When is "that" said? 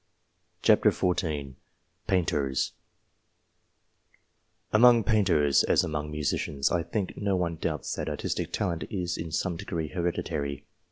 7.97-8.09